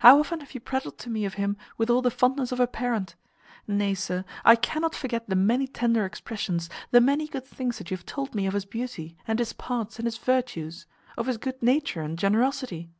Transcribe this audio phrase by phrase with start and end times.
[0.00, 2.66] How often have you prattled to me of him with all the fondness of a
[2.66, 3.14] parent?
[3.66, 8.04] Nay, sir, I cannot forget the many tender expressions, the many good things you have
[8.04, 10.84] told me of his beauty, and his parts, and his virtues;
[11.16, 12.90] of his good nature and generosity.